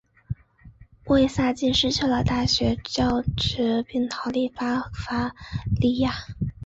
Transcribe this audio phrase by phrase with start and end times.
[1.05, 5.35] 魏萨普失去了大学教职并逃离巴伐
[5.79, 6.11] 利亚。